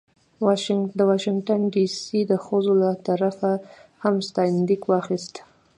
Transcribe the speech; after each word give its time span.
د 0.97 0.99
واشنګټن 1.09 1.61
ډې 1.73 1.85
سي 2.01 2.19
د 2.31 2.33
ښځو 2.45 2.73
له 2.81 2.89
طرفه 3.07 3.51
هم 4.03 4.15
ستاینلیک 4.27 4.81
واخیست. 4.87 5.33